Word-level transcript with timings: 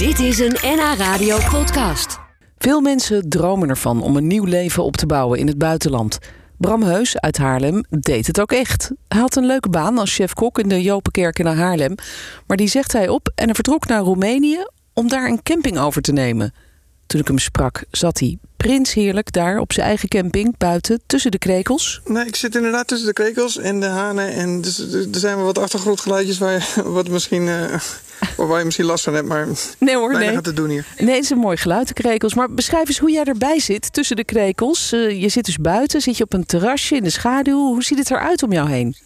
Dit 0.00 0.18
is 0.18 0.38
een 0.38 0.56
NH 0.62 0.94
Radio 0.96 1.38
podcast. 1.50 2.18
Veel 2.58 2.80
mensen 2.80 3.28
dromen 3.28 3.68
ervan 3.68 4.02
om 4.02 4.16
een 4.16 4.26
nieuw 4.26 4.44
leven 4.44 4.84
op 4.84 4.96
te 4.96 5.06
bouwen 5.06 5.38
in 5.38 5.46
het 5.46 5.58
buitenland. 5.58 6.18
Bram 6.56 6.82
Heus 6.82 7.18
uit 7.18 7.38
Haarlem 7.38 7.84
deed 7.88 8.26
het 8.26 8.40
ook 8.40 8.52
echt. 8.52 8.90
Hij 9.08 9.20
had 9.20 9.36
een 9.36 9.46
leuke 9.46 9.68
baan 9.68 9.98
als 9.98 10.14
chef-kok 10.14 10.58
in 10.58 10.68
de 10.68 10.82
Jopenkerk 10.82 11.38
in 11.38 11.46
Haarlem. 11.46 11.94
Maar 12.46 12.56
die 12.56 12.68
zegt 12.68 12.92
hij 12.92 13.08
op 13.08 13.32
en 13.34 13.44
hij 13.44 13.54
vertrok 13.54 13.86
naar 13.86 14.00
Roemenië 14.00 14.66
om 14.92 15.08
daar 15.08 15.28
een 15.28 15.42
camping 15.42 15.78
over 15.78 16.02
te 16.02 16.12
nemen. 16.12 16.54
Toen 17.06 17.20
ik 17.20 17.26
hem 17.26 17.38
sprak, 17.38 17.84
zat 17.90 18.18
hij 18.18 18.38
prins 18.56 18.92
heerlijk 18.92 19.32
daar 19.32 19.58
op 19.58 19.72
zijn 19.72 19.86
eigen 19.86 20.08
camping 20.08 20.56
buiten 20.56 21.00
tussen 21.06 21.30
de 21.30 21.38
krekels. 21.38 22.00
Nee, 22.04 22.26
ik 22.26 22.36
zit 22.36 22.54
inderdaad 22.54 22.86
tussen 22.86 23.06
de 23.06 23.12
krekels 23.12 23.58
en 23.58 23.80
de 23.80 23.86
hanen. 23.86 24.32
En 24.32 24.60
dus, 24.60 24.78
er 24.92 25.06
zijn 25.10 25.36
wel 25.36 25.44
wat 25.44 25.58
achtergrondgeluidjes 25.58 26.38
waar 26.38 26.52
je, 26.52 26.82
wat 26.98 27.08
misschien, 27.08 27.42
uh, 27.42 27.74
waar 28.36 28.58
je 28.58 28.64
misschien 28.64 28.86
last 28.86 29.04
van 29.04 29.14
hebt. 29.14 29.28
Maar 29.28 29.46
nee 29.78 29.96
hoor, 29.96 30.18
nee. 30.18 30.40
te 30.40 30.52
doen 30.52 30.68
hier. 30.68 30.86
Nee, 30.98 31.14
het 31.14 31.24
is 31.24 31.30
een 31.30 31.38
mooi 31.38 31.56
geluid, 31.56 31.88
de 31.88 31.94
krekels. 31.94 32.34
Maar 32.34 32.50
beschrijf 32.50 32.88
eens 32.88 32.98
hoe 32.98 33.10
jij 33.10 33.24
erbij 33.24 33.60
zit 33.60 33.92
tussen 33.92 34.16
de 34.16 34.24
krekels. 34.24 34.92
Uh, 34.92 35.20
je 35.22 35.28
zit 35.28 35.44
dus 35.44 35.56
buiten, 35.56 36.00
zit 36.00 36.16
je 36.16 36.24
op 36.24 36.32
een 36.32 36.46
terrasje 36.46 36.96
in 36.96 37.02
de 37.02 37.10
schaduw. 37.10 37.66
Hoe 37.66 37.82
ziet 37.82 37.98
het 37.98 38.10
eruit 38.10 38.42
om 38.42 38.52
jou 38.52 38.68
heen? 38.68 38.96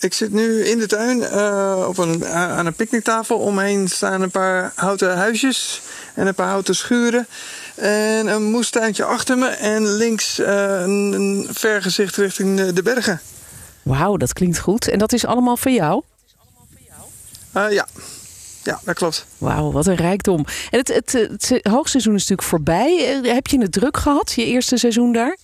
Ik 0.00 0.14
zit 0.14 0.32
nu 0.32 0.64
in 0.64 0.78
de 0.78 0.86
tuin 0.86 1.18
uh, 1.18 1.84
op 1.88 1.98
een, 1.98 2.26
aan 2.26 2.66
een 2.66 2.74
picknicktafel. 2.74 3.38
Omheen 3.38 3.88
staan 3.88 4.22
een 4.22 4.30
paar 4.30 4.72
houten 4.74 5.16
huisjes 5.16 5.80
en 6.14 6.26
een 6.26 6.34
paar 6.34 6.48
houten 6.48 6.74
schuren. 6.74 7.26
En 7.74 8.26
een 8.26 8.42
moestuintje 8.42 9.04
achter 9.04 9.38
me. 9.38 9.46
En 9.46 9.96
links 9.96 10.40
uh, 10.40 10.46
een, 10.80 11.12
een 11.12 11.48
vergezicht 11.50 12.16
richting 12.16 12.70
de 12.70 12.82
bergen. 12.82 13.20
Wauw, 13.82 14.16
dat 14.16 14.32
klinkt 14.32 14.58
goed. 14.58 14.88
En 14.88 14.98
dat 14.98 15.12
is 15.12 15.26
allemaal 15.26 15.56
voor 15.56 15.70
jou? 15.70 16.02
Uh, 17.56 17.72
ja. 17.72 17.86
Ja, 18.62 18.80
dat 18.84 18.94
klopt. 18.94 19.26
Wauw, 19.38 19.72
wat 19.72 19.86
een 19.86 19.94
rijkdom. 19.94 20.44
En 20.70 20.78
het, 20.78 20.88
het, 20.88 21.12
het, 21.12 21.48
het 21.48 21.66
hoogseizoen 21.66 22.14
is 22.14 22.20
natuurlijk 22.20 22.48
voorbij. 22.48 23.20
Heb 23.22 23.46
je 23.46 23.60
het 23.60 23.72
druk 23.72 23.96
gehad, 23.96 24.32
je 24.32 24.44
eerste 24.44 24.76
seizoen 24.76 25.12
daar? 25.12 25.36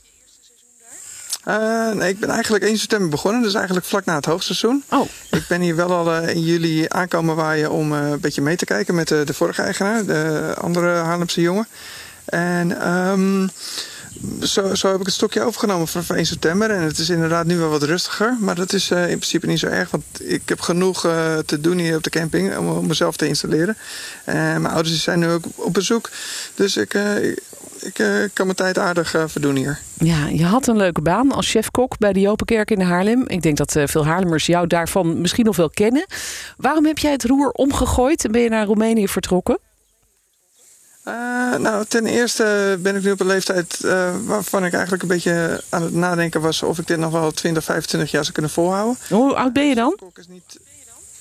Uh, 1.49 1.93
nee, 1.93 2.09
ik 2.09 2.21
ben 2.21 2.29
eigenlijk 2.29 2.65
1 2.65 2.79
september 2.79 3.09
begonnen, 3.09 3.43
dus 3.43 3.55
eigenlijk 3.55 3.87
vlak 3.87 4.05
na 4.05 4.15
het 4.15 4.25
hoogseizoen. 4.25 4.85
Oh. 4.89 5.09
Ik 5.31 5.45
ben 5.49 5.61
hier 5.61 5.77
wel 5.77 5.91
al 5.91 6.23
uh, 6.23 6.29
in 6.29 6.43
juli 6.43 6.85
aankomen 6.89 7.37
waaien 7.37 7.71
om 7.71 7.93
uh, 7.93 8.11
een 8.11 8.21
beetje 8.21 8.43
mee 8.43 8.57
te 8.57 8.65
kijken 8.65 8.95
met 8.95 9.09
de 9.09 9.35
vorige 9.35 9.63
eigenaar, 9.63 10.05
de 10.05 10.55
andere 10.59 10.89
Haarlemse 10.89 11.41
jongen. 11.41 11.67
En 12.25 12.89
um, 12.89 13.51
zo, 14.43 14.75
zo, 14.75 14.91
heb 14.91 15.01
ik 15.01 15.07
het 15.07 15.15
stokje 15.15 15.43
overgenomen 15.43 15.89
van 15.89 16.17
1 16.17 16.27
september. 16.27 16.71
En 16.71 16.83
het 16.83 16.99
is 16.99 17.09
inderdaad 17.09 17.47
nu 17.47 17.59
wel 17.59 17.69
wat 17.69 17.83
rustiger. 17.83 18.37
Maar 18.41 18.55
dat 18.55 18.73
is 18.73 18.91
in 18.91 19.07
principe 19.07 19.47
niet 19.47 19.59
zo 19.59 19.67
erg. 19.67 19.91
Want 19.91 20.05
ik 20.19 20.43
heb 20.49 20.61
genoeg 20.61 21.01
te 21.47 21.61
doen 21.61 21.79
hier 21.79 21.97
op 21.97 22.03
de 22.03 22.11
camping 22.11 22.57
om, 22.57 22.87
mezelf 22.87 23.17
te 23.17 23.27
installeren. 23.27 23.77
En 24.25 24.61
mijn 24.63 24.75
ouders 24.75 25.03
zijn 25.03 25.19
nu 25.19 25.29
ook 25.29 25.45
op 25.55 25.75
bezoek. 25.75 26.11
Dus 26.55 26.77
ik, 26.77 26.95
ik 27.83 27.99
uh, 27.99 28.25
kan 28.33 28.47
mijn 28.47 28.57
tijd 28.57 28.79
aardig 28.79 29.15
uh, 29.15 29.23
verdoen 29.27 29.57
hier. 29.57 29.79
Ja, 29.99 30.27
je 30.27 30.45
had 30.45 30.67
een 30.67 30.77
leuke 30.77 31.01
baan 31.01 31.33
als 31.33 31.51
chefkok 31.51 31.99
bij 31.99 32.13
de 32.13 32.21
Jopenkerk 32.21 32.71
in 32.71 32.81
Haarlem. 32.81 33.25
Ik 33.27 33.43
denk 33.43 33.57
dat 33.57 33.77
uh, 33.77 33.87
veel 33.87 34.07
Haarlemmers 34.07 34.47
jou 34.47 34.67
daarvan 34.67 35.21
misschien 35.21 35.45
nog 35.45 35.57
wel 35.57 35.71
kennen. 35.71 36.07
Waarom 36.57 36.87
heb 36.87 36.99
jij 36.99 37.13
het 37.13 37.25
roer 37.25 37.51
omgegooid 37.51 38.25
en 38.25 38.33
ben 38.33 38.41
je 38.41 38.49
naar 38.49 38.67
Roemenië 38.67 39.09
vertrokken? 39.09 39.59
Nou, 41.59 41.85
ten 41.89 42.07
eerste 42.07 42.79
ben 42.81 42.97
ik 42.97 43.03
nu 43.03 43.11
op 43.11 43.21
een 43.21 43.27
leeftijd 43.27 43.81
waarvan 44.25 44.65
ik 44.65 44.73
eigenlijk 44.73 45.03
een 45.03 45.09
beetje 45.09 45.63
aan 45.69 45.83
het 45.83 45.95
nadenken 45.95 46.41
was 46.41 46.63
of 46.63 46.79
ik 46.79 46.87
dit 46.87 46.99
nog 46.99 47.13
wel 47.13 47.31
20, 47.31 47.65
25 47.65 48.11
jaar 48.11 48.23
zou 48.23 48.33
kunnen 48.33 48.53
volhouden. 48.53 48.99
Hoe 49.09 49.35
oud 49.35 49.53
ben 49.53 49.69
je 49.69 49.75
dan? 49.75 49.99
Is 50.15 50.29
niet... 50.29 50.59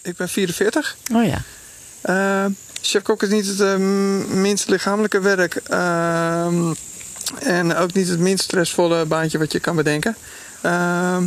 Ik 0.02 0.16
ben 0.16 0.30
44. 0.30 0.95
Oh 1.13 1.25
ja. 1.25 1.41
Chef-kok 2.81 3.23
is 3.23 3.30
niet 3.30 3.47
het 3.47 3.59
uh, 3.59 3.75
minst 4.35 4.69
lichamelijke 4.69 5.19
werk. 5.19 5.61
Uh, 5.72 6.45
en 7.39 7.75
ook 7.75 7.94
niet 7.94 8.07
het 8.07 8.19
minst 8.19 8.44
stressvolle 8.44 9.05
baantje 9.05 9.38
wat 9.38 9.52
je 9.52 9.59
kan 9.59 9.75
bedenken. 9.75 10.16
Uh, 10.66 11.17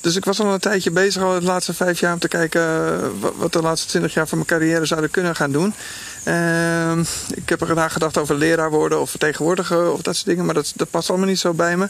dus 0.00 0.16
ik 0.16 0.24
was 0.24 0.40
al 0.40 0.52
een 0.52 0.58
tijdje 0.60 0.90
bezig, 0.90 1.22
al 1.22 1.40
de 1.40 1.46
laatste 1.46 1.74
vijf 1.74 2.00
jaar, 2.00 2.12
om 2.12 2.18
te 2.18 2.28
kijken 2.28 3.36
wat 3.38 3.52
de 3.52 3.62
laatste 3.62 3.88
twintig 3.88 4.14
jaar 4.14 4.28
van 4.28 4.38
mijn 4.38 4.50
carrière 4.50 4.86
zouden 4.86 5.10
kunnen 5.10 5.36
gaan 5.36 5.52
doen. 5.52 5.74
Ehm, 6.24 7.00
ik 7.34 7.48
heb 7.48 7.60
er 7.60 7.66
gedaan 7.66 7.90
gedacht 7.90 8.18
over 8.18 8.34
leraar 8.34 8.70
worden 8.70 9.00
of 9.00 9.10
vertegenwoordiger 9.10 9.92
of 9.92 10.02
dat 10.02 10.14
soort 10.14 10.26
dingen, 10.26 10.44
maar 10.44 10.54
dat, 10.54 10.72
dat 10.74 10.90
past 10.90 11.08
allemaal 11.08 11.28
niet 11.28 11.38
zo 11.38 11.52
bij 11.52 11.76
me. 11.76 11.88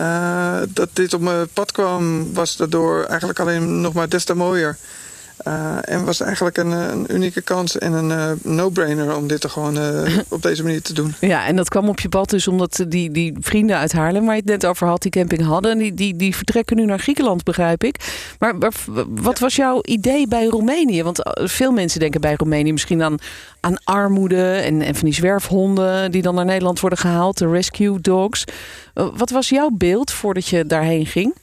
Uh, 0.00 0.58
dat 0.68 0.88
dit 0.92 1.14
op 1.14 1.20
mijn 1.20 1.48
pad 1.48 1.72
kwam, 1.72 2.34
was 2.34 2.56
daardoor 2.56 3.04
eigenlijk 3.04 3.40
alleen 3.40 3.80
nog 3.80 3.92
maar 3.92 4.08
des 4.08 4.24
te 4.24 4.34
mooier. 4.34 4.76
Uh, 5.48 5.76
en 5.80 6.04
was 6.04 6.20
eigenlijk 6.20 6.56
een, 6.56 6.70
een, 6.70 7.14
unieke 7.14 7.40
kans 7.40 7.78
en 7.78 7.92
een 7.92 8.10
uh, 8.10 8.30
no-brainer 8.42 9.16
om 9.16 9.26
dit 9.26 9.44
er 9.44 9.50
gewoon 9.50 9.76
uh, 9.78 10.18
op 10.28 10.42
deze 10.42 10.62
manier 10.62 10.82
te 10.82 10.92
doen. 10.92 11.14
Ja, 11.34 11.46
en 11.46 11.56
dat 11.56 11.68
kwam 11.68 11.88
op 11.88 12.00
je 12.00 12.08
pad 12.08 12.30
dus 12.30 12.48
omdat 12.48 12.84
die, 12.88 13.10
die 13.10 13.36
vrienden 13.40 13.76
uit 13.76 13.92
Haarlem, 13.92 14.24
waar 14.24 14.34
je 14.34 14.40
het 14.40 14.50
net 14.50 14.66
over 14.66 14.86
had, 14.86 15.02
die 15.02 15.10
camping 15.10 15.42
hadden, 15.42 15.78
die, 15.78 15.94
die, 15.94 16.16
die 16.16 16.36
vertrekken 16.36 16.76
nu 16.76 16.84
naar 16.84 16.98
Griekenland, 16.98 17.42
begrijp 17.42 17.84
ik. 17.84 17.96
Maar, 18.38 18.56
maar 18.56 18.72
wat 19.08 19.38
was 19.38 19.56
jouw 19.56 19.78
idee 19.82 20.28
bij 20.28 20.44
Roemenië? 20.44 21.02
Want 21.02 21.20
veel 21.34 21.72
mensen 21.72 22.00
denken 22.00 22.20
bij 22.20 22.34
Roemenië 22.36 22.72
misschien 22.72 23.02
aan, 23.02 23.16
aan 23.60 23.84
armoede 23.84 24.52
en, 24.52 24.82
en 24.82 24.94
van 24.94 25.04
die 25.04 25.14
zwerfhonden 25.14 26.10
die 26.10 26.22
dan 26.22 26.34
naar 26.34 26.44
Nederland 26.44 26.80
worden 26.80 26.98
gehaald, 26.98 27.38
de 27.38 27.48
rescue 27.48 28.00
dogs. 28.00 28.44
wat 28.94 29.30
was 29.30 29.48
jouw 29.48 29.70
beeld 29.70 30.12
voordat 30.12 30.46
je 30.48 30.66
daarheen 30.66 31.06
ging? 31.06 31.34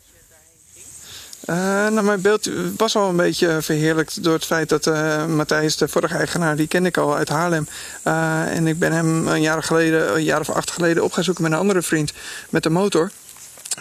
Uh, 1.49 1.55
nou, 1.55 2.01
mijn 2.01 2.21
beeld 2.21 2.49
was 2.77 2.95
al 2.95 3.09
een 3.09 3.15
beetje 3.15 3.61
verheerlijkt 3.61 4.23
door 4.23 4.33
het 4.33 4.45
feit 4.45 4.69
dat 4.69 4.87
uh, 4.87 5.25
Matthijs, 5.25 5.77
de 5.77 5.87
vorige 5.87 6.15
eigenaar, 6.15 6.55
die 6.55 6.67
kende 6.67 6.89
ik 6.89 6.97
al 6.97 7.15
uit 7.15 7.29
Haarlem. 7.29 7.67
Uh, 8.07 8.55
en 8.55 8.67
ik 8.67 8.79
ben 8.79 8.91
hem 8.91 9.27
een 9.27 9.41
jaar 9.41 9.63
geleden, 9.63 10.15
een 10.15 10.23
jaar 10.23 10.39
of 10.39 10.49
acht 10.49 10.71
geleden, 10.71 11.03
op 11.03 11.11
gaan 11.11 11.23
zoeken 11.23 11.43
met 11.43 11.51
een 11.51 11.57
andere 11.57 11.81
vriend 11.81 12.13
met 12.49 12.63
de 12.63 12.69
motor. 12.69 13.11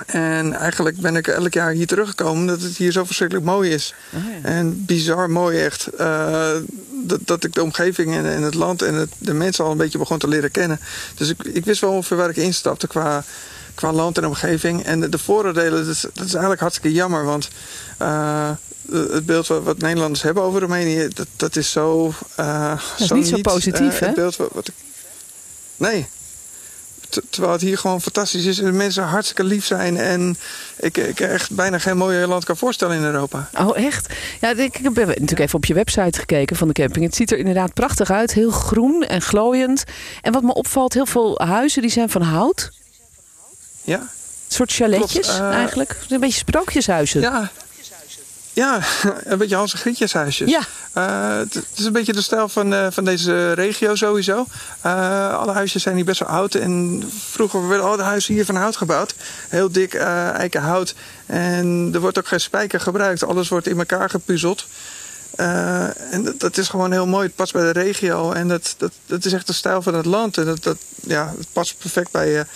En 0.07 0.53
eigenlijk 0.53 1.01
ben 1.01 1.17
ik 1.17 1.27
elk 1.27 1.55
jaar 1.55 1.71
hier 1.71 1.87
teruggekomen 1.87 2.47
dat 2.47 2.63
het 2.63 2.77
hier 2.77 2.93
zo 2.93 3.05
verschrikkelijk 3.05 3.47
mooi 3.47 3.71
is. 3.71 3.95
Oh 4.15 4.21
ja. 4.25 4.49
En 4.49 4.85
bizar 4.85 5.31
mooi 5.31 5.61
echt. 5.61 5.89
dat, 7.03 7.21
dat 7.25 7.45
ik 7.45 7.55
de 7.55 7.63
omgeving 7.63 8.15
en, 8.15 8.27
en 8.27 8.43
het 8.43 8.55
land 8.55 8.83
en 8.83 8.95
het, 8.95 9.11
de 9.19 9.35
mensen 9.35 9.65
al 9.65 9.71
een 9.71 9.77
beetje 9.77 9.99
begon 9.99 10.19
te 10.19 10.29
leren 10.29 10.51
kennen. 10.51 10.81
Dus 11.15 11.29
ik, 11.29 11.43
ik 11.45 11.65
wist 11.65 11.81
wel 11.81 11.93
ongeveer 11.93 12.17
waar 12.17 12.31
ik 12.31 12.37
instapte 12.37 12.87
qua 12.87 13.25
qua 13.75 13.93
land 13.93 14.19
en 14.19 14.27
omgeving. 14.27 14.85
En 14.85 15.01
de, 15.01 15.09
de 15.09 15.19
vooroordelen, 15.19 15.79
dat 15.87 15.95
is, 15.95 16.01
dat 16.01 16.25
is 16.25 16.33
eigenlijk 16.33 16.61
hartstikke 16.61 16.93
jammer. 16.93 17.25
Want 17.25 17.49
uh, 18.03 18.51
het 18.91 19.27
beeld 19.27 19.47
wat, 19.47 19.63
wat, 19.63 19.79
Nederlanders 19.79 20.23
hebben 20.23 20.43
over 20.43 20.61
Roemenië, 20.61 21.09
dat, 21.09 21.27
dat 21.37 21.57
is 21.57 21.71
zo. 21.71 22.15
Uh, 22.41 22.69
dat 22.69 22.81
is 22.99 23.07
zo 23.07 23.15
niet 23.15 23.29
zo 23.29 23.41
positief, 23.41 23.99
hè? 23.99 24.07
Het 24.07 24.15
beeld 24.15 24.37
wat, 24.37 24.71
nee. 25.77 26.07
Terwijl 27.31 27.53
het 27.53 27.63
hier 27.63 27.79
gewoon 27.79 28.01
fantastisch 28.01 28.45
is 28.45 28.59
en 28.59 28.65
de 28.65 28.73
mensen 28.73 29.03
hartstikke 29.03 29.45
lief 29.45 29.67
zijn. 29.67 29.97
En 29.97 30.37
ik, 30.77 30.97
ik 30.97 31.21
echt 31.21 31.51
bijna 31.51 31.79
geen 31.79 31.97
mooier 31.97 32.27
land 32.27 32.45
kan 32.45 32.57
voorstellen 32.57 32.97
in 32.97 33.03
Europa. 33.03 33.51
Oh, 33.59 33.77
echt? 33.77 34.15
Ja, 34.41 34.51
ik 34.51 34.77
heb 34.83 34.95
natuurlijk 34.95 35.41
even 35.41 35.55
op 35.55 35.65
je 35.65 35.75
website 35.75 36.19
gekeken 36.19 36.57
van 36.57 36.69
de 36.69 36.75
camping. 36.75 37.05
Het 37.05 37.15
ziet 37.15 37.33
er 37.33 37.39
inderdaad 37.39 37.75
prachtig 37.75 38.11
uit. 38.11 38.33
Heel 38.33 38.51
groen 38.51 39.03
en 39.03 39.23
glooiend. 39.23 39.85
En 40.23 40.33
wat 40.33 40.43
me 40.43 40.55
opvalt, 40.55 40.95
heel 40.95 41.07
veel 41.07 41.41
huizen 41.45 41.83
die 41.83 41.91
zijn 41.91 42.11
van 42.11 42.23
hout. 42.23 42.71
Ja. 43.83 43.99
Een 43.99 44.09
soort 44.57 44.73
chaletjes 44.73 45.27
Klopt, 45.27 45.41
uh, 45.41 45.55
eigenlijk. 45.55 45.97
Een 46.09 46.21
beetje 46.21 46.39
sprookjeshuizen. 46.39 47.21
Ja. 47.21 47.51
Ja, 48.53 48.81
een 49.25 49.39
beetje 49.39 49.57
Hans 49.57 49.73
Grietjeshuisjes. 49.73 50.51
Ja. 50.51 50.61
Uh, 50.95 51.39
het 51.39 51.65
is 51.77 51.85
een 51.85 51.93
beetje 51.93 52.13
de 52.13 52.23
stijl 52.23 52.49
van, 52.49 52.73
uh, 52.73 52.87
van 52.91 53.05
deze 53.05 53.53
regio 53.53 53.95
sowieso. 53.95 54.47
Uh, 54.87 55.39
alle 55.39 55.53
huisjes 55.53 55.83
zijn 55.83 55.97
hier 55.97 56.05
best 56.05 56.21
wel 56.21 56.29
oud. 56.29 56.55
En 56.55 57.03
vroeger 57.31 57.69
werden 57.69 57.87
al 57.87 57.97
de 57.97 58.03
huizen 58.03 58.35
hier 58.35 58.45
van 58.45 58.57
hout 58.57 58.77
gebouwd. 58.77 59.15
Heel 59.49 59.73
dik 59.73 59.95
eikenhout. 59.95 60.95
En 61.27 61.91
er 61.95 62.01
wordt 62.01 62.19
ook 62.19 62.29
geen 62.29 62.41
spijker 62.41 62.81
gebruikt. 62.81 63.25
Alles 63.25 63.49
wordt 63.49 63.67
in 63.67 63.79
elkaar 63.79 64.11
gepuzzeld. 64.11 64.67
En 65.37 66.23
dat, 66.25 66.41
dat, 66.41 66.57
is 66.57 66.69
gewoon 66.69 66.93
heel 66.93 67.07
mooi. 67.07 67.27
Het 67.27 67.35
past 67.35 67.53
bij 67.53 67.73
de 67.73 67.81
regio. 67.81 68.33
En 68.33 68.49
dat, 68.49 68.75
dat, 68.79 68.93
dat 69.07 69.25
is 69.25 69.33
echt 69.33 69.47
de 69.47 69.53
stijl 69.53 69.83
van 69.83 69.95
het 69.95 70.07
land. 70.07 70.37
En 70.39 70.45
dat, 70.45 70.63
dat, 70.63 70.77
ja, 71.01 71.35
het 71.39 71.47
past 71.53 71.79
perfect 71.79 72.11
bij, 72.11 72.47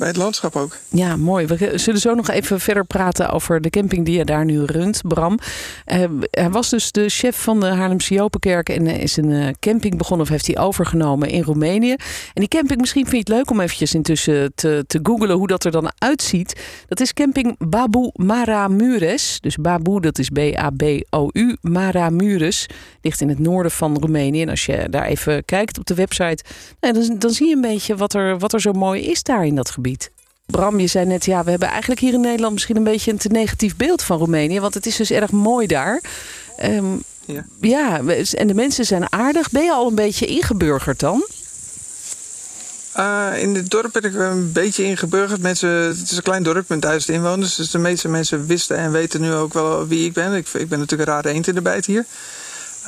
bij 0.00 0.08
het 0.08 0.16
landschap 0.16 0.56
ook. 0.56 0.76
Ja, 0.88 1.16
mooi. 1.16 1.46
We 1.46 1.78
zullen 1.78 2.00
zo 2.00 2.14
nog 2.14 2.30
even 2.30 2.60
verder 2.60 2.84
praten 2.84 3.30
over 3.30 3.60
de 3.60 3.70
camping 3.70 4.04
die 4.04 4.18
je 4.18 4.24
daar 4.24 4.44
nu 4.44 4.64
runt, 4.64 5.00
Bram. 5.08 5.38
Uh, 5.86 6.04
hij 6.30 6.50
was 6.50 6.70
dus 6.70 6.92
de 6.92 7.08
chef 7.08 7.42
van 7.42 7.60
de 7.60 7.66
Haarlemse 7.66 8.14
Jopenkerk 8.14 8.68
en 8.68 8.86
is 8.86 9.16
een 9.16 9.56
camping 9.58 9.98
begonnen 9.98 10.26
of 10.26 10.32
heeft 10.32 10.46
hij 10.46 10.58
overgenomen 10.58 11.28
in 11.28 11.42
Roemenië. 11.42 11.90
En 11.90 11.98
die 12.34 12.48
camping, 12.48 12.80
misschien 12.80 13.06
vind 13.06 13.26
je 13.26 13.32
het 13.32 13.38
leuk 13.38 13.50
om 13.50 13.60
eventjes 13.60 13.94
intussen 13.94 14.52
te, 14.54 14.84
te 14.86 15.00
googlen 15.02 15.36
hoe 15.36 15.46
dat 15.46 15.64
er 15.64 15.70
dan 15.70 15.92
uitziet. 15.98 16.60
Dat 16.88 17.00
is 17.00 17.12
camping 17.12 17.54
Babu 17.58 18.10
Maramures. 18.12 19.40
Dus 19.40 19.56
Babu, 19.56 20.00
dat 20.00 20.18
is 20.18 20.28
B-A-B-O-U, 20.28 21.56
Maramures. 21.60 22.66
Ligt 23.02 23.20
in 23.20 23.28
het 23.28 23.38
noorden 23.38 23.72
van 23.72 23.96
Roemenië. 23.98 24.42
En 24.42 24.48
als 24.48 24.66
je 24.66 24.86
daar 24.90 25.06
even 25.06 25.44
kijkt 25.44 25.78
op 25.78 25.86
de 25.86 25.94
website, 25.94 26.44
nou, 26.80 26.94
dan, 26.94 27.18
dan 27.18 27.30
zie 27.30 27.48
je 27.48 27.54
een 27.54 27.60
beetje 27.60 27.96
wat 27.96 28.14
er, 28.14 28.38
wat 28.38 28.52
er 28.52 28.60
zo 28.60 28.72
mooi 28.72 29.02
is 29.02 29.22
daar 29.22 29.46
in 29.46 29.54
dat 29.54 29.70
gebied. 29.70 29.89
Bram, 30.46 30.80
je 30.80 30.86
zei 30.86 31.06
net, 31.06 31.24
ja, 31.24 31.44
we 31.44 31.50
hebben 31.50 31.68
eigenlijk 31.68 32.00
hier 32.00 32.12
in 32.12 32.20
Nederland 32.20 32.52
misschien 32.52 32.76
een 32.76 32.84
beetje 32.84 33.10
een 33.10 33.18
te 33.18 33.28
negatief 33.28 33.76
beeld 33.76 34.02
van 34.02 34.18
Roemenië. 34.18 34.60
Want 34.60 34.74
het 34.74 34.86
is 34.86 34.96
dus 34.96 35.10
erg 35.10 35.30
mooi 35.30 35.66
daar. 35.66 36.02
Um, 36.64 37.02
Ja. 37.24 37.44
ja, 37.60 38.00
en 38.34 38.46
de 38.46 38.54
mensen 38.54 38.84
zijn 38.84 39.12
aardig. 39.12 39.50
Ben 39.50 39.64
je 39.64 39.72
al 39.72 39.88
een 39.88 39.94
beetje 39.94 40.26
ingeburgerd 40.26 41.00
dan? 41.00 41.26
Uh, 42.96 43.28
in 43.36 43.54
dit 43.54 43.70
dorp 43.70 43.92
ben 43.92 44.02
ik 44.02 44.14
een 44.14 44.52
beetje 44.52 44.84
ingeburgerd. 44.84 45.40
Mensen, 45.40 45.70
het 45.70 46.10
is 46.10 46.16
een 46.16 46.22
klein 46.22 46.42
dorp 46.42 46.68
met 46.68 46.82
duizend 46.82 47.16
inwoners. 47.16 47.54
Dus 47.54 47.70
de 47.70 47.78
meeste 47.78 48.08
mensen 48.08 48.46
wisten 48.46 48.76
en 48.76 48.92
weten 48.92 49.20
nu 49.20 49.32
ook 49.32 49.52
wel 49.52 49.86
wie 49.86 50.04
ik 50.04 50.12
ben. 50.12 50.34
Ik, 50.34 50.48
ik 50.48 50.68
ben 50.68 50.78
natuurlijk 50.78 51.08
een 51.08 51.14
rare 51.14 51.28
eend 51.28 51.46
in 51.46 51.54
de 51.54 51.62
bijt 51.62 51.86
hier. 51.86 52.04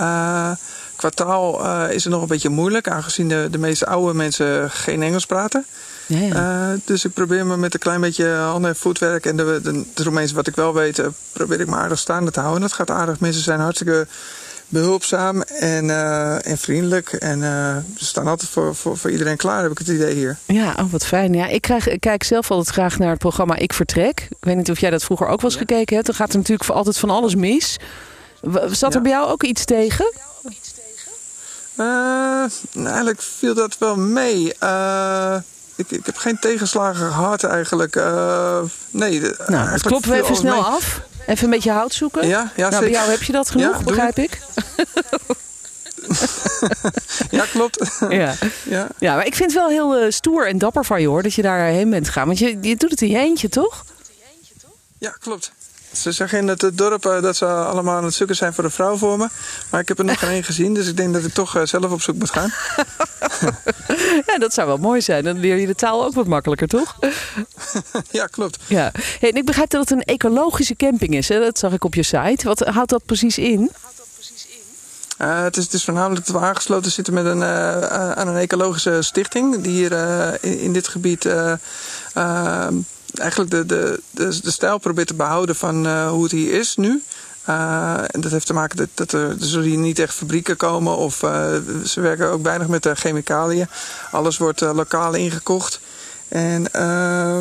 Uh, 0.01 0.51
qua 0.97 1.09
taal 1.11 1.65
uh, 1.65 1.85
is 1.91 2.05
het 2.05 2.13
nog 2.13 2.23
een 2.23 2.29
beetje 2.29 2.49
moeilijk, 2.49 2.89
aangezien 2.89 3.29
de, 3.29 3.49
de 3.51 3.59
meeste 3.59 3.87
oude 3.87 4.15
mensen 4.15 4.71
geen 4.71 5.03
Engels 5.03 5.27
praten. 5.27 5.67
Ja, 6.13 6.21
ja. 6.21 6.77
dus 6.85 7.05
ik 7.05 7.13
probeer 7.13 7.47
me 7.47 7.57
met 7.57 7.75
een 7.75 7.81
klein 7.81 8.01
beetje 8.01 8.29
handen- 8.29 8.71
en 8.71 8.77
voetwerk 8.77 9.27
en 9.27 9.37
de, 9.37 9.61
de, 9.63 9.85
de 9.95 10.03
Roemeense 10.03 10.35
wat 10.35 10.47
ik 10.47 10.55
wel 10.55 10.75
weet, 10.75 11.03
probeer 11.33 11.61
ik 11.61 11.67
me 11.67 11.77
aardig 11.77 11.99
staande 11.99 12.31
te 12.31 12.41
houden. 12.41 12.61
Dat 12.61 12.73
gaat 12.73 12.91
aardig. 12.91 13.21
Mensen 13.21 13.43
zijn 13.43 13.61
hartstikke 13.61 14.07
behulpzaam 14.73 15.43
en, 15.43 15.85
uh, 15.85 16.47
en 16.47 16.59
vriendelijk. 16.59 17.13
En 17.13 17.41
uh, 17.41 17.77
ze 17.97 18.05
staan 18.05 18.27
altijd 18.27 18.51
voor, 18.51 18.75
voor, 18.75 18.99
voor 18.99 19.11
iedereen 19.11 19.37
klaar, 19.37 19.63
heb 19.63 19.71
ik 19.71 19.79
het 19.79 19.89
idee 19.89 20.15
hier. 20.15 20.37
Ja, 20.47 20.75
oh, 20.79 20.91
wat 20.91 21.07
fijn. 21.07 21.35
Ja, 21.35 21.47
ik, 21.47 21.63
krijg, 21.63 21.89
ik 21.89 22.01
kijk 22.01 22.23
zelf 22.23 22.51
altijd 22.51 22.69
graag 22.69 22.99
naar 22.99 23.11
het 23.11 23.19
programma 23.19 23.57
Ik 23.57 23.73
Vertrek. 23.73 24.27
Ik 24.31 24.37
weet 24.41 24.57
niet 24.57 24.71
of 24.71 24.81
jij 24.81 24.91
dat 24.91 25.05
vroeger 25.05 25.27
ook 25.27 25.41
wel 25.41 25.51
eens 25.51 25.61
ja. 25.61 25.67
gekeken 25.67 25.95
hebt. 25.95 26.07
Dan 26.07 26.17
gaat 26.17 26.31
er 26.31 26.37
natuurlijk 26.37 26.65
voor 26.65 26.77
altijd 26.77 26.99
van 26.99 27.11
alles 27.11 27.35
mis. 27.35 27.77
Zat 28.71 28.95
er 28.95 29.03
bij 29.03 29.11
jou 29.11 29.31
ook 29.31 29.43
iets 29.43 29.65
tegen? 29.65 30.13
Uh, 31.77 31.87
nou, 32.73 32.87
eigenlijk 32.87 33.23
viel 33.23 33.55
dat 33.55 33.79
wel 33.79 33.97
mee. 33.97 34.53
Ik, 35.75 35.91
ik 35.91 36.07
heb 36.07 36.17
geen 36.17 36.39
tegenslagen 36.39 37.07
gehad 37.07 37.45
eigenlijk. 37.45 37.95
nee, 38.91 39.21
nou, 39.47 39.69
het 39.69 39.83
kloppen 39.83 40.11
we 40.11 40.23
even 40.23 40.37
snel 40.37 40.55
mee. 40.55 40.71
af. 40.71 41.01
Even 41.27 41.45
een 41.45 41.51
beetje 41.51 41.71
hout 41.71 41.95
zoeken? 41.95 42.27
Ja, 42.27 42.53
ja 42.57 42.69
nou, 42.69 42.83
bij 42.83 42.93
jou 42.93 43.11
heb 43.11 43.23
je 43.23 43.33
dat 43.33 43.51
genoeg, 43.51 43.79
ja, 43.79 43.83
begrijp 43.85 44.19
ik. 44.19 44.41
ja, 47.31 47.45
klopt. 47.53 47.91
Ja. 48.09 48.35
Ja. 48.63 48.87
ja, 48.99 49.15
maar 49.15 49.27
ik 49.27 49.35
vind 49.35 49.53
het 49.53 49.61
wel 49.61 49.69
heel 49.69 50.03
uh, 50.03 50.11
stoer 50.11 50.49
en 50.49 50.59
dapper 50.59 50.85
van 50.85 51.01
je 51.01 51.07
hoor, 51.07 51.23
dat 51.23 51.35
je 51.35 51.43
daarheen 51.43 51.91
bent 51.91 52.07
gegaan. 52.07 52.27
Want 52.27 52.39
je, 52.39 52.59
je 52.61 52.77
doet 52.77 52.91
het 52.91 53.03
in 53.03 53.09
je 53.09 53.19
eentje, 53.19 53.49
toch? 53.49 53.85
Ja, 54.99 55.11
klopt. 55.21 55.53
Ze 55.93 56.13
zeggen 56.13 56.39
in 56.39 56.49
het 56.49 56.71
dorp 56.75 57.07
uh, 57.07 57.23
dat 57.23 57.37
ze 57.37 57.47
allemaal 57.47 57.97
aan 57.97 58.05
het 58.05 58.15
zoeken 58.15 58.37
zijn 58.37 58.55
voor 58.55 58.65
een 58.65 58.71
vrouw 58.71 58.97
voor 58.97 59.19
me. 59.19 59.29
Maar 59.71 59.81
ik 59.81 59.89
heb 59.89 59.99
er 59.99 60.05
nog 60.05 60.19
geen 60.19 60.31
één 60.31 60.45
gezien, 60.45 60.75
dus 60.75 60.89
ik 60.89 60.97
denk 60.97 61.15
dat 61.15 61.25
ik 61.25 61.35
toch 61.35 61.57
uh, 61.57 61.63
zelf 61.65 61.91
op 61.91 62.03
zoek 62.03 62.17
moet 62.17 62.31
gaan. 62.31 62.53
ja, 64.27 64.39
dat 64.39 64.55
zou 64.55 64.67
wel 64.67 64.77
mooi 64.77 65.01
zijn. 65.01 65.25
Dan 65.25 65.39
leer 65.39 65.57
je 65.57 65.67
de 65.67 65.75
taal 65.75 66.05
ook 66.05 66.15
wat 66.15 66.27
makkelijker, 66.27 66.69
toch? 66.69 66.97
ja, 68.11 68.27
klopt. 68.27 68.59
Ja. 68.67 68.91
Hey, 69.21 69.31
en 69.31 69.37
ik 69.37 69.45
begrijp 69.45 69.71
dat 69.71 69.81
het 69.81 69.91
een 69.91 70.03
ecologische 70.03 70.77
camping 70.77 71.15
is. 71.15 71.29
Hè? 71.29 71.41
Dat 71.41 71.59
zag 71.59 71.73
ik 71.73 71.85
op 71.85 71.95
je 71.95 72.03
site. 72.03 72.41
Wat 72.43 72.61
houdt 72.61 72.91
dat 72.91 73.05
precies 73.05 73.39
in? 73.39 73.71
Uh, 75.19 75.43
het, 75.43 75.57
is, 75.57 75.65
het 75.65 75.73
is 75.73 75.85
voornamelijk 75.85 76.27
dat 76.27 76.37
we 76.37 76.47
aangesloten 76.47 76.91
zitten 76.91 77.15
met 77.15 77.25
een, 77.25 77.39
uh, 77.39 78.13
aan 78.13 78.29
een 78.29 78.37
ecologische 78.37 79.03
stichting. 79.03 79.61
Die 79.61 79.73
hier 79.73 79.93
in, 80.41 80.59
in, 80.59 80.73
dit 80.73 80.89
gebied 80.89 81.27
eigenlijk 83.15 83.51
de, 83.51 83.67
de, 83.67 84.01
de, 84.11 84.41
de, 84.43 84.51
stijl 84.51 84.79
probeert 84.79 85.07
te 85.07 85.15
behouden 85.15 85.57
van 85.57 85.87
uh, 85.87 86.09
hoe 86.11 86.23
het 86.23 86.33
hier 86.33 86.53
is 86.53 86.77
nu. 86.77 87.03
Uh, 87.49 87.99
en 88.07 88.21
dat 88.21 88.31
heeft 88.31 88.47
te 88.47 88.53
maken 88.53 88.77
dat, 88.77 88.89
dat 88.95 89.13
er, 89.13 89.29
er 89.29 89.37
zullen 89.39 89.69
hier 89.69 89.79
niet 89.79 89.99
echt 89.99 90.15
fabrieken 90.15 90.57
komen 90.57 90.97
of 90.97 91.23
uh, 91.23 91.31
ze 91.85 92.01
werken 92.01 92.31
ook 92.31 92.43
weinig 92.43 92.69
met 92.69 92.83
de 92.83 92.95
chemicaliën. 92.95 93.67
Alles 94.11 94.39
wordt 94.39 94.61
lokaal 94.61 95.15
ingekocht. 95.15 95.81
En 96.33 96.67
uh, 96.77 97.39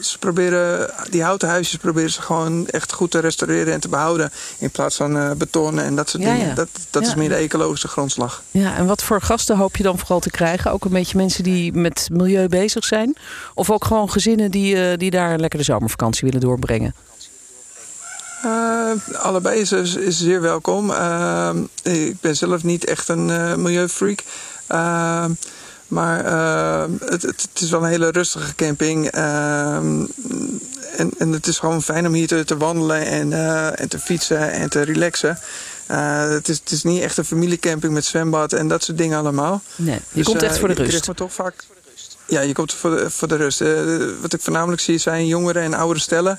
ze 0.00 0.18
proberen, 0.18 0.90
die 1.10 1.22
houten 1.22 1.48
huisjes 1.48 1.78
proberen 1.78 2.10
ze 2.10 2.22
gewoon 2.22 2.66
echt 2.66 2.92
goed 2.92 3.10
te 3.10 3.18
restaureren 3.18 3.72
en 3.72 3.80
te 3.80 3.88
behouden. 3.88 4.32
In 4.58 4.70
plaats 4.70 4.96
van 4.96 5.16
uh, 5.16 5.30
beton 5.30 5.78
en 5.78 5.96
dat 5.96 6.08
soort 6.08 6.22
ja, 6.22 6.32
dingen. 6.32 6.48
Ja. 6.48 6.54
Dat, 6.54 6.68
dat 6.90 7.02
ja. 7.02 7.08
is 7.08 7.14
meer 7.14 7.28
de 7.28 7.34
ecologische 7.34 7.88
grondslag. 7.88 8.42
Ja, 8.50 8.76
en 8.76 8.86
wat 8.86 9.02
voor 9.02 9.20
gasten 9.20 9.56
hoop 9.56 9.76
je 9.76 9.82
dan 9.82 9.98
vooral 9.98 10.20
te 10.20 10.30
krijgen? 10.30 10.72
Ook 10.72 10.84
een 10.84 10.90
beetje 10.90 11.16
mensen 11.16 11.44
die 11.44 11.72
met 11.72 12.08
milieu 12.12 12.48
bezig 12.48 12.84
zijn? 12.84 13.16
Of 13.54 13.70
ook 13.70 13.84
gewoon 13.84 14.10
gezinnen 14.10 14.50
die, 14.50 14.74
uh, 14.74 14.96
die 14.96 15.10
daar 15.10 15.38
lekker 15.38 15.58
de 15.58 15.64
zomervakantie 15.64 16.24
willen 16.24 16.40
doorbrengen? 16.40 16.94
Uh, 18.44 18.90
allebei 19.12 19.60
is, 19.60 19.72
is 19.72 20.18
zeer 20.18 20.40
welkom. 20.40 20.90
Uh, 20.90 21.50
ik 21.82 22.20
ben 22.20 22.36
zelf 22.36 22.62
niet 22.62 22.84
echt 22.84 23.08
een 23.08 23.28
uh, 23.28 23.54
milieufreak. 23.54 24.22
Maar 25.88 26.24
het, 27.04 27.22
het, 27.22 27.42
het, 27.52 27.60
is 27.60 27.70
wel 27.70 27.82
een 27.82 27.88
hele 27.88 28.10
rustige 28.10 28.54
camping. 28.54 29.06
en, 29.10 30.08
en 31.18 31.32
het 31.32 31.46
is 31.46 31.58
gewoon 31.58 31.82
fijn 31.82 32.06
om 32.06 32.12
hier 32.12 32.26
te, 32.26 32.44
te 32.44 32.56
wandelen 32.56 33.06
en, 33.06 33.32
en 33.76 33.88
te 33.88 33.98
fietsen 33.98 34.52
en 34.52 34.70
te 34.70 34.82
relaxen. 34.82 35.38
het, 35.86 36.48
is, 36.48 36.58
het 36.58 36.70
is 36.70 36.82
niet 36.82 37.02
echt 37.02 37.16
een 37.16 37.24
familiecamping 37.24 37.92
met 37.92 38.04
zwembad 38.04 38.52
en 38.52 38.68
dat 38.68 38.82
soort 38.84 38.98
dingen 38.98 39.18
allemaal. 39.18 39.62
Nee, 39.76 39.94
je 39.94 40.00
dus, 40.12 40.24
komt 40.24 40.42
echt 40.42 40.58
voor 40.58 40.68
de 40.68 40.74
rust. 40.74 40.96
Ik 40.96 41.06
me 41.06 41.14
toch 41.14 41.32
vaak 41.32 41.64
ja, 42.26 42.40
je 42.40 42.52
komt 42.52 42.72
voor 42.74 42.90
de, 42.90 43.10
voor 43.10 43.28
de 43.28 43.36
rust. 43.36 43.58
wat 44.20 44.32
ik 44.32 44.40
voornamelijk 44.40 44.82
zie 44.82 44.98
zijn 44.98 45.26
jongeren 45.26 45.62
en 45.62 45.74
oudere 45.74 46.00
stellen. 46.00 46.38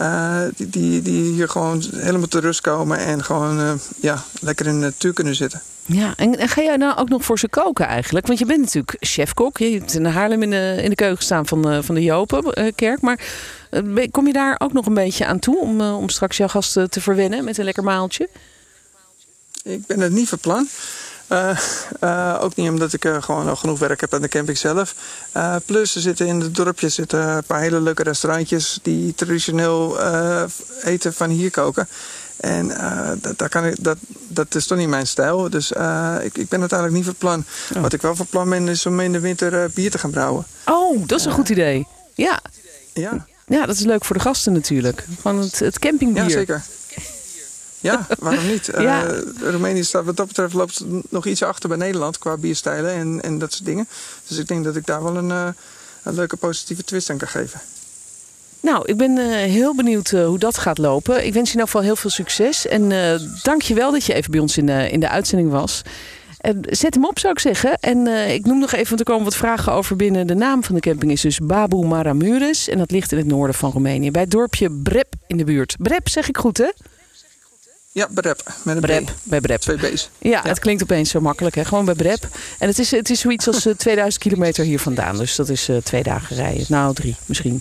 Uh, 0.00 0.40
die, 0.56 0.68
die, 0.68 1.02
die 1.02 1.32
hier 1.32 1.48
gewoon 1.48 1.84
helemaal 1.94 2.28
te 2.28 2.40
rust 2.40 2.60
komen 2.60 2.98
en 2.98 3.24
gewoon 3.24 3.60
uh, 3.60 3.72
ja, 4.00 4.24
lekker 4.40 4.66
in 4.66 4.80
de 4.80 4.86
natuur 4.86 5.12
kunnen 5.12 5.34
zitten. 5.34 5.62
Ja, 5.86 6.12
en, 6.16 6.38
en, 6.38 6.48
ga 6.48 6.62
jij 6.62 6.76
nou 6.76 6.96
ook 6.96 7.08
nog 7.08 7.24
voor 7.24 7.38
ze 7.38 7.48
koken 7.48 7.86
eigenlijk? 7.86 8.26
Want 8.26 8.38
je 8.38 8.46
bent 8.46 8.60
natuurlijk 8.60 8.96
chefkok. 9.00 9.58
Je 9.58 9.78
hebt 9.78 9.94
in 9.94 10.04
Haarlem 10.04 10.42
in 10.42 10.50
de, 10.50 10.78
in 10.82 10.90
de 10.90 10.96
keuken 10.96 11.24
staan 11.24 11.46
van, 11.46 11.72
uh, 11.72 11.78
van 11.82 11.94
de 11.94 12.02
Jopenkerk. 12.02 13.00
Maar 13.00 13.20
kom 14.10 14.26
je 14.26 14.32
daar 14.32 14.56
ook 14.58 14.72
nog 14.72 14.86
een 14.86 14.94
beetje 14.94 15.26
aan 15.26 15.38
toe 15.38 15.58
om, 15.58 15.80
om 15.80 16.08
straks 16.08 16.36
jouw 16.36 16.48
gasten 16.48 16.90
te 16.90 17.00
verwennen 17.00 17.44
met 17.44 17.58
een 17.58 17.64
lekker 17.64 17.84
maaltje? 17.84 18.28
Ik 19.62 19.86
ben 19.86 20.00
het 20.00 20.12
niet 20.12 20.28
van 20.28 20.38
plan. 20.38 20.68
Uh, 21.28 21.58
uh, 22.00 22.38
ook 22.40 22.56
niet 22.56 22.68
omdat 22.68 22.92
ik 22.92 23.04
uh, 23.04 23.22
gewoon 23.22 23.48
al 23.48 23.56
genoeg 23.56 23.78
werk 23.78 24.00
heb 24.00 24.14
aan 24.14 24.20
de 24.20 24.28
camping 24.28 24.58
zelf. 24.58 24.94
plus 25.64 25.94
er 25.94 26.00
zitten 26.00 26.26
in 26.26 26.40
het 26.40 26.54
dorpje 26.54 26.88
zitten 26.88 27.28
een 27.28 27.44
paar 27.44 27.60
hele 27.60 27.80
leuke 27.80 28.02
restaurantjes 28.02 28.78
die 28.82 29.14
traditioneel 29.14 29.98
eten 30.82 31.14
van 31.14 31.30
hier 31.30 31.50
koken. 31.50 31.88
En 32.36 32.68
dat, 33.20 33.38
dat, 33.38 33.48
kan 33.48 33.64
ik, 33.64 33.84
dat, 33.84 33.96
dat 34.28 34.54
is 34.54 34.66
toch 34.66 34.78
niet 34.78 34.88
mijn 34.88 35.06
stijl. 35.06 35.50
Dus 35.50 35.72
ik, 36.22 36.38
ik 36.38 36.48
ben 36.48 36.60
het 36.60 36.72
eigenlijk 36.72 36.92
niet 36.92 37.04
van 37.04 37.14
plan. 37.14 37.44
Oh. 37.74 37.82
Wat 37.82 37.92
ik 37.92 38.02
wel 38.02 38.16
van 38.16 38.26
plan 38.26 38.50
ben 38.50 38.68
is 38.68 38.86
om 38.86 39.00
in 39.00 39.12
de 39.12 39.20
winter 39.20 39.70
bier 39.74 39.90
te 39.90 39.98
gaan 39.98 40.10
brouwen. 40.10 40.44
Oh, 40.66 41.06
dat 41.06 41.18
is 41.18 41.24
een 41.24 41.32
goed 41.32 41.48
idee. 41.48 41.86
Ja. 42.14 42.40
Ja. 42.92 43.26
Ja, 43.46 43.66
dat 43.66 43.76
is 43.76 43.82
leuk 43.82 44.04
voor 44.04 44.16
de 44.16 44.22
gasten 44.22 44.52
natuurlijk. 44.52 45.06
Van 45.20 45.38
het, 45.38 45.58
het 45.58 45.78
campingbier. 45.78 46.22
Ja, 46.22 46.28
zeker. 46.28 46.62
Ja, 47.84 48.06
waarom 48.18 48.46
niet? 48.46 48.70
Ja. 48.78 49.06
Uh, 49.06 49.20
Roemenië 49.40 49.84
staat 49.84 50.04
wat 50.04 50.16
dat 50.16 50.26
betreft 50.26 50.54
loopt 50.54 50.84
nog 51.08 51.26
iets 51.26 51.42
achter 51.42 51.68
bij 51.68 51.78
Nederland 51.78 52.18
qua 52.18 52.36
bierstijlen 52.36 52.94
en, 52.94 53.22
en 53.22 53.38
dat 53.38 53.52
soort 53.52 53.64
dingen. 53.64 53.88
Dus 54.26 54.38
ik 54.38 54.48
denk 54.48 54.64
dat 54.64 54.76
ik 54.76 54.86
daar 54.86 55.02
wel 55.02 55.16
een, 55.16 55.28
uh, 55.28 55.48
een 56.02 56.14
leuke 56.14 56.36
positieve 56.36 56.84
twist 56.84 57.10
aan 57.10 57.16
kan 57.16 57.28
geven. 57.28 57.60
Nou, 58.60 58.82
ik 58.86 58.96
ben 58.96 59.16
uh, 59.16 59.26
heel 59.34 59.74
benieuwd 59.74 60.10
hoe 60.10 60.38
dat 60.38 60.58
gaat 60.58 60.78
lopen. 60.78 61.26
Ik 61.26 61.32
wens 61.32 61.34
je 61.34 61.38
in 61.38 61.60
ieder 61.60 61.66
geval 61.66 61.80
heel 61.80 61.96
veel 61.96 62.10
succes. 62.10 62.66
En 62.66 62.88
dank 63.42 63.62
je 63.62 63.74
wel 63.74 63.92
dat 63.92 64.04
je 64.04 64.14
even 64.14 64.30
bij 64.30 64.40
ons 64.40 64.56
in 64.56 64.66
de, 64.66 64.90
in 64.90 65.00
de 65.00 65.08
uitzending 65.08 65.50
was. 65.50 65.82
zet 66.62 66.94
hem 66.94 67.04
op, 67.04 67.18
zou 67.18 67.32
ik 67.32 67.38
zeggen. 67.38 67.78
En 67.80 68.06
ik 68.06 68.46
noem 68.46 68.58
nog 68.58 68.72
even, 68.72 68.88
want 68.88 69.00
er 69.00 69.06
komen 69.06 69.24
wat 69.24 69.36
vragen 69.36 69.72
over 69.72 69.96
binnen. 69.96 70.26
De 70.26 70.34
naam 70.34 70.64
van 70.64 70.74
de 70.74 70.80
camping 70.80 71.12
is 71.12 71.20
dus 71.20 71.38
Babu 71.38 71.86
Maramuris. 71.86 72.68
En 72.68 72.78
dat 72.78 72.90
ligt 72.90 73.12
in 73.12 73.18
het 73.18 73.26
noorden 73.26 73.54
van 73.54 73.70
Roemenië. 73.70 74.10
Bij 74.10 74.22
het 74.22 74.30
dorpje 74.30 74.70
Brep 74.70 75.14
in 75.26 75.36
de 75.36 75.44
buurt. 75.44 75.76
Brep 75.78 76.08
zeg 76.08 76.28
ik 76.28 76.36
goed, 76.36 76.58
hè? 76.58 76.70
Ja, 77.94 78.08
Brep. 78.10 78.42
Met 78.62 78.74
een 78.74 78.82
Brep, 78.82 79.04
B. 79.04 79.10
bij 79.22 79.40
Brep. 79.40 79.60
Twee 79.60 79.76
B's. 79.76 80.10
Ja, 80.18 80.30
ja, 80.30 80.42
het 80.42 80.58
klinkt 80.58 80.82
opeens 80.82 81.10
zo 81.10 81.20
makkelijk. 81.20 81.54
Hè? 81.54 81.64
Gewoon 81.64 81.84
bij 81.84 81.94
Brep. 81.94 82.28
En 82.58 82.68
het 82.68 82.78
is, 82.78 82.90
het 82.90 83.10
is 83.10 83.20
zoiets 83.20 83.46
als 83.46 83.66
uh, 83.66 83.74
2000 83.74 84.22
kilometer 84.22 84.64
hier 84.64 84.78
vandaan. 84.78 85.16
Dus 85.16 85.36
dat 85.36 85.48
is 85.48 85.68
uh, 85.68 85.76
twee 85.76 86.02
dagen 86.02 86.36
rijden. 86.36 86.66
Nou, 86.68 86.94
drie 86.94 87.16
misschien. 87.26 87.60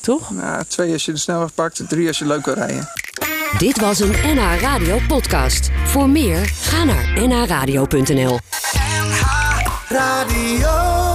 Toch? 0.00 0.30
Nou, 0.30 0.64
twee 0.68 0.92
als 0.92 1.04
je 1.04 1.12
de 1.12 1.18
snelweg 1.18 1.54
pakt. 1.54 1.88
Drie 1.88 2.08
als 2.08 2.18
je 2.18 2.26
leuk 2.26 2.44
wil 2.44 2.54
rijden. 2.54 2.88
Dit 3.58 3.80
was 3.80 4.00
een 4.00 4.14
NH 4.24 4.60
Radio 4.60 4.98
podcast. 5.08 5.68
Voor 5.84 6.08
meer, 6.08 6.46
ga 6.46 6.84
naar 6.84 7.28
nhradio.nl 7.28 8.38
NH 8.94 9.22
Radio 9.88 11.09